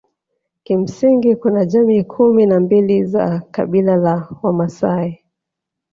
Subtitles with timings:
[0.63, 5.21] Kimsingi kuna jamii kumi na mbili za kabila la Wamasai